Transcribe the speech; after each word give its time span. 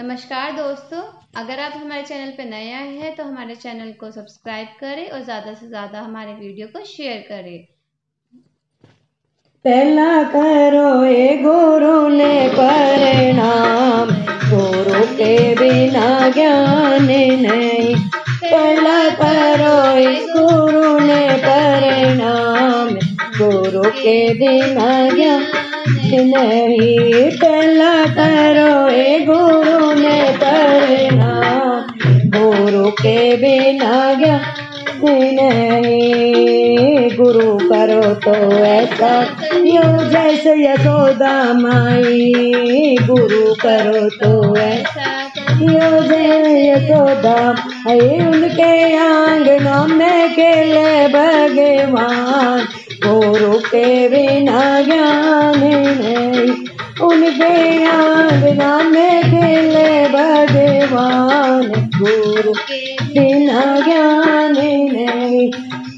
नमस्कार 0.00 0.52
दोस्तों, 0.52 1.00
अगर 1.40 1.60
आप 1.60 1.72
हमारे 1.76 2.02
चैनल 2.02 2.30
पर 2.30 2.44
नए 2.44 2.70
आए 2.72 2.92
हैं 2.98 3.14
तो 3.16 3.24
हमारे 3.24 3.54
चैनल 3.54 3.90
को 4.00 4.10
सब्सक्राइब 4.10 4.68
करें 4.80 5.08
और 5.08 5.24
ज़्यादा 5.24 5.52
से 5.54 5.66
ज़्यादा 5.68 6.00
हमारे 6.00 6.32
वीडियो 6.34 6.66
को 6.66 6.84
शेयर 6.84 7.18
करें। 7.28 7.58
पहला 9.64 10.22
करो 10.32 11.04
ए 11.04 11.36
गुरु 11.42 12.08
ने 12.08 12.48
परिणाम, 12.48 14.08
गुरु 14.50 15.04
के 15.16 15.34
बिना 15.54 16.28
ज्ञान 16.30 17.04
नहीं। 17.04 17.94
पहला 18.44 18.98
करो 19.20 19.78
ए 19.98 20.14
गुरु 20.30 20.98
ने 21.00 21.26
परिणाम, 21.44 22.94
गुरु 23.38 23.90
के 23.92 24.18
बिना 24.34 25.08
ज्ञान 25.14 25.44
नहीं। 26.12 27.30
पहला 27.32 27.92
करो 28.14 28.88
के 33.00 33.36
बिना 33.36 34.14
ज्ञान 34.14 34.40
नहीं 35.04 37.16
गुरु 37.16 37.56
करो 37.56 38.14
तो 38.14 38.64
ऐसा 38.64 39.36
यो 39.56 40.10
जैसे 40.10 40.64
यशोदा 40.64 41.52
माई। 41.52 42.96
गुरु 43.02 43.54
करो 43.54 44.08
तो 44.08 44.56
ऐसा 44.56 45.30
यो 45.60 46.02
जय 46.02 46.68
यशोदा 46.68 47.52
माई। 47.52 48.00
उनके 48.00 48.96
आंगनों 48.96 49.96
में 49.96 50.32
खेले 50.32 51.08
भगवान। 51.08 52.68
गुरु 53.06 53.58
के 53.58 54.08
बिना 54.08 54.80
ज्ञान 54.80 55.58
नहीं। 55.58 56.54
उनके 57.08 57.84
आंगना 57.84 58.78
में 58.78 59.22
खेले 59.22 60.08
भगवान। 60.08 61.59
गुरु 62.30 62.52
के 62.52 62.94
बिना 62.94 63.80
ज्ञान 63.80 64.52
नहीं। 64.52 65.50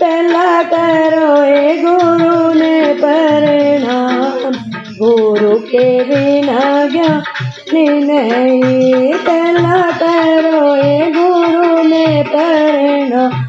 पहला 0.00 0.62
करो 0.62 1.42
ए 1.42 1.82
गुरु 1.86 2.54
ने 2.54 2.94
परिणाम। 2.94 4.52
गुरु 4.98 5.58
के 5.58 6.04
बिना 6.04 6.88
ज्ञान 6.88 7.22
नहीं। 8.04 9.14
पहला 9.14 9.90
करो 9.90 10.76
ए 10.76 11.12
गुरु 11.16 11.82
ने 11.88 12.22
परिणाम। 12.22 13.42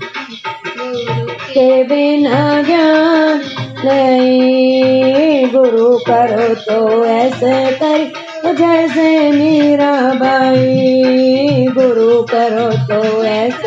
के 1.50 1.84
बिना 1.84 2.62
ज्ञान 2.62 3.42
नहीं। 3.86 5.52
गुरु 5.52 5.98
करो 5.98 6.56
तो 6.56 7.06
ऐसे 7.06 7.72
कर। 7.72 8.28
जैसे 8.48 9.32
मीरा 9.32 10.12
गुरु 10.14 10.16
तो 10.16 10.87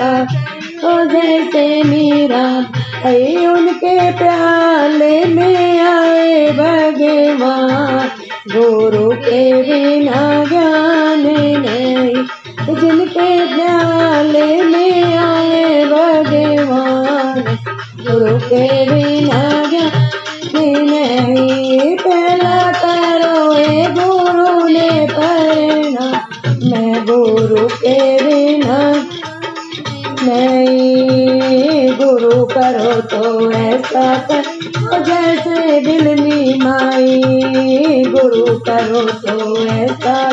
ऐसा 0.01 0.23
ओ 0.89 1.05
जैसे 1.05 1.83
मीरा 1.83 2.61
भाई 3.03 3.47
उनके 3.47 4.13
प्याले 4.13 5.25
में 5.25 5.81
आए 5.81 6.51
भगवान। 6.53 8.09
गुरु 8.53 9.11
के 9.11 9.63
बिना 9.63 10.40
गुरु 32.31 32.45
करो 32.45 33.01
तो 33.01 33.51
ऐसा 33.51 34.15
कर। 34.15 34.43
जैसे 35.03 35.81
बिलनी 35.81 36.59
माई, 36.59 37.23
गुरु 38.07 38.59
करो 38.59 39.01
तो 39.01 39.67
ऐसा 39.67 40.33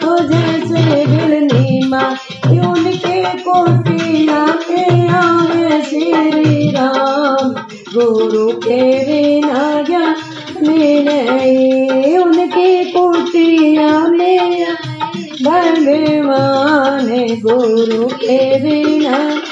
तो 0.00 0.18
जैसे 0.18 1.06
बिलनी 1.06 1.88
माई, 1.88 2.58
उनके 2.58 3.24
कोटिया 3.24 4.46
के 4.46 5.08
आवे 5.08 5.82
श्री 5.82 6.70
राम। 6.70 7.52
गुरु 7.94 8.52
के 8.52 8.82
बिना 9.04 9.82
ज्ञान 9.82 10.14
नहीं, 10.62 12.18
उनके 12.18 12.84
कुटिया 12.84 14.00
में 14.00 14.64
भगवान 15.42 17.08
गुरु 17.46 18.06
के 18.06 18.60
बिना। 18.60 19.42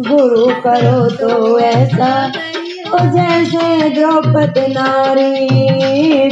गुरु 0.00 0.46
करो 0.46 1.10
तो 1.10 1.58
ऐसा 1.58 2.32
ओ 2.94 2.98
जैसे 2.98 3.90
द्रौपदी 3.90 4.66
नारी। 4.66 5.48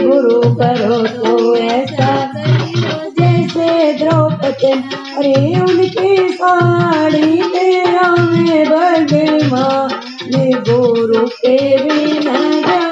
गुरु 0.06 0.40
करो 0.40 1.06
तो 1.06 1.56
ऐसा 1.56 2.32
जैसे 3.20 3.92
द्रौपदी 3.92 4.72
अरे 5.16 5.60
उनकी 5.60 6.28
साड़ी 6.28 7.42
तेरा 7.42 8.16
में 8.16 8.64
भगवान 8.64 9.88
गुरु 10.52 11.26
के 11.26 11.84
बिना 11.84 12.91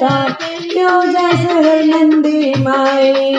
ऐसा 0.00 0.36
क्यों 0.72 1.12
जैसे 1.12 1.84
नंदी 1.84 2.50
माई। 2.50 3.34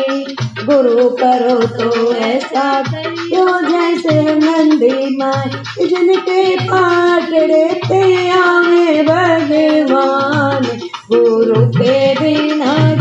गुरु 0.66 1.10
करो 1.10 1.60
तो 1.68 2.14
ऐसा 2.14 2.84
क्यों 2.92 3.62
जैसे 3.62 4.36
नंदी 4.36 5.18
माई। 5.18 5.88
जिनके 5.88 6.56
पाटड़े 6.56 7.82
पे 7.90 8.30
आवे 8.30 9.04
भगवान, 9.04 10.64
गुरु 11.12 11.66
के 11.68 12.14
बिना 12.14 12.92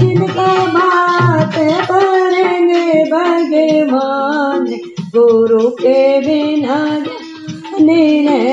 जिनका 0.00 0.66
बात 0.66 1.54
करेंगे 1.90 3.04
भगवान, 3.04 4.66
गुरु 5.16 5.70
के 5.70 6.20
बिना 6.20 7.04
नहीं। 7.80 8.49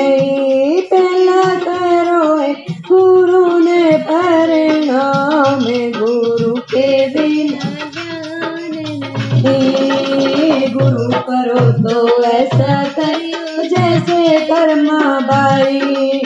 गुरु 10.73 11.07
करो 11.27 11.61
तो 11.83 12.23
ऐसा 12.23 12.83
करियो 12.99 13.63
जैसे 13.63 14.39
कर्मा 14.45 14.99
बाई 15.19 16.21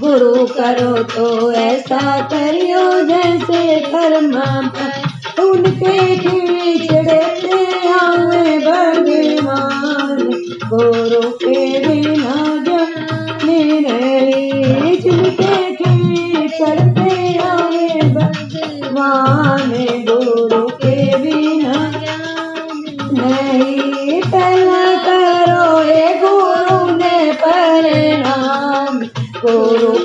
गुरु 0.00 0.46
करो 0.46 1.02
तो 1.14 1.26
ऐसा 1.52 2.20
करियो 2.32 2.84
जैसे 3.08 3.80
कर्मा 3.86 4.46
उनके 5.44 6.16
खींचड़े 6.16 7.20
पे 7.42 7.58
आवे 7.90 8.58
भगवान 8.66 10.18
गुरु 10.72 11.30
के 11.42 11.64
बिना 11.86 12.34
नहीं 13.44 15.00
जिनके 15.00 15.74
खींचड़ 15.74 16.80
आवे 17.46 18.00
भगवान 18.14 19.45
परिणाम 29.46 29.95